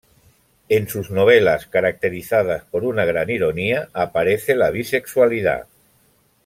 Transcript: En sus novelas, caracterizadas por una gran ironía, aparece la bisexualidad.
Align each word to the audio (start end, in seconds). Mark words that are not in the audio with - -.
En 0.67 0.87
sus 0.87 1.11
novelas, 1.11 1.67
caracterizadas 1.67 2.63
por 2.63 2.83
una 2.85 3.05
gran 3.05 3.29
ironía, 3.29 3.89
aparece 3.93 4.55
la 4.55 4.71
bisexualidad. 4.71 5.67